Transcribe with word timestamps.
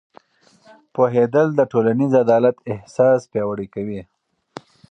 پوهېدل 0.93 1.47
د 1.55 1.61
ټولنیز 1.71 2.11
عدالت 2.23 2.55
احساس 2.71 3.19
پیاوړی 3.31 3.67
کوي. 3.75 4.01